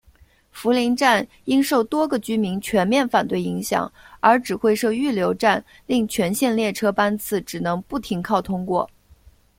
[0.51, 8.89] 福邻站因受多个居民全面反对影响而只会设预留站令全线列车班次只能不停靠通过。